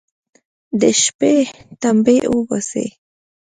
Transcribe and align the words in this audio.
د 0.79 0.81
شپې 1.01 1.35
تمبې 1.81 2.17
اوباسي. 2.29 2.85